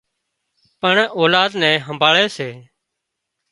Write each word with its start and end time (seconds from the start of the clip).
پڻ 0.81 0.95
اولاد 1.19 1.51
نين 1.61 1.75
همڀاۯي 1.87 2.25
سي 2.35 2.49